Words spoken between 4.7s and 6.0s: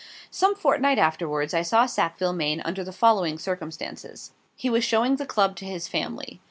showing the Club to his